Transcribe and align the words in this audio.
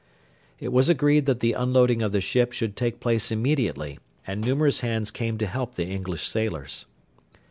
It 0.59 0.69
was 0.73 0.89
agreed 0.89 1.27
that 1.27 1.41
the 1.41 1.53
unloading 1.53 2.01
of 2.01 2.11
the 2.11 2.21
ship 2.21 2.53
should 2.53 2.75
take 2.75 2.99
place 2.99 3.29
immediately, 3.29 3.99
and 4.25 4.41
numerous 4.41 4.79
hands 4.79 5.11
came 5.11 5.37
to 5.37 5.45
help 5.45 5.75
the 5.75 5.85
English 5.85 6.27
sailors. 6.27 6.87